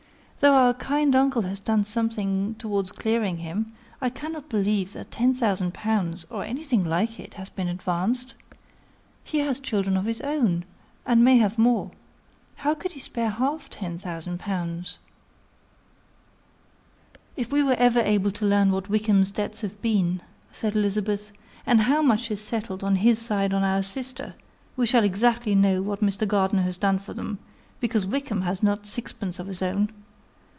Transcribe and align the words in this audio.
Though 0.43 0.55
our 0.55 0.73
kind 0.73 1.15
uncle 1.15 1.43
has 1.43 1.59
done 1.59 1.83
something 1.83 2.55
towards 2.55 2.91
clearing 2.91 3.37
him, 3.37 3.73
I 4.01 4.09
cannot 4.09 4.49
believe 4.49 4.93
that 4.93 5.11
ten 5.11 5.35
thousand 5.35 5.75
pounds, 5.75 6.25
or 6.31 6.43
anything 6.43 6.83
like 6.83 7.19
it, 7.19 7.35
has 7.35 7.51
been 7.51 7.67
advanced. 7.67 8.33
He 9.23 9.37
has 9.41 9.59
children 9.59 9.95
of 9.95 10.05
his 10.05 10.19
own, 10.21 10.65
and 11.05 11.23
may 11.23 11.37
have 11.37 11.59
more. 11.59 11.91
How 12.55 12.73
could 12.73 12.93
he 12.93 12.99
spare 12.99 13.29
half 13.29 13.69
ten 13.69 13.99
thousand 13.99 14.39
pounds?" 14.39 14.97
"If 17.37 17.51
we 17.51 17.61
are 17.61 17.73
ever 17.75 17.99
able 17.99 18.31
to 18.31 18.45
learn 18.45 18.71
what 18.71 18.89
Wickham's 18.89 19.31
debts 19.31 19.61
have 19.61 19.79
been," 19.83 20.23
said 20.51 20.75
Elizabeth, 20.75 21.31
"and 21.67 21.81
how 21.81 22.01
much 22.01 22.31
is 22.31 22.41
settled 22.41 22.83
on 22.83 22.95
his 22.95 23.19
side 23.19 23.53
on 23.53 23.61
our 23.63 23.83
sister, 23.83 24.33
we 24.75 24.87
shall 24.87 25.03
exactly 25.03 25.53
know 25.53 25.83
what 25.83 26.01
Mr. 26.01 26.27
Gardiner 26.27 26.63
has 26.63 26.77
done 26.77 26.97
for 26.97 27.13
them, 27.13 27.37
because 27.79 28.07
Wickham 28.07 28.41
has 28.41 28.63
not 28.63 28.87
sixpence 28.87 29.37
of 29.37 29.45
his 29.45 29.61
own. 29.61 29.91